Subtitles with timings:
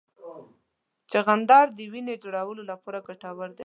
[1.11, 3.59] چغندر د وینې جوړولو لپاره ګټور دی.